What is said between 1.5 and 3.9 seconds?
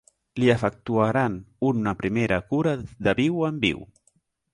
una primera cura de viu en viu.